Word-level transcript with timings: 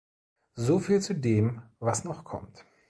Soviel 0.55 0.99
zu 1.03 1.13
dem, 1.13 1.61
was 1.77 2.05
noch 2.05 2.23
kommt. 2.23 2.65